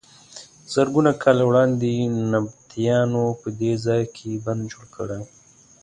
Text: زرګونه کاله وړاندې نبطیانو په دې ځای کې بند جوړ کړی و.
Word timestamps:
زرګونه 0.73 1.11
کاله 1.23 1.43
وړاندې 1.49 1.91
نبطیانو 2.31 3.23
په 3.41 3.47
دې 3.59 3.73
ځای 3.85 4.03
کې 4.15 4.41
بند 4.45 4.61
جوړ 4.71 4.85
کړی 4.95 5.19
و. 5.25 5.27